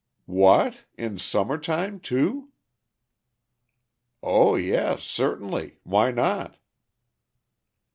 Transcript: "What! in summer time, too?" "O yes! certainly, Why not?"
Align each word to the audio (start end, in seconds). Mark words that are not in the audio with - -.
"What! 0.25 0.85
in 0.97 1.19
summer 1.19 1.59
time, 1.59 1.99
too?" 1.99 2.49
"O 4.23 4.55
yes! 4.55 5.03
certainly, 5.03 5.77
Why 5.83 6.09
not?" 6.09 6.57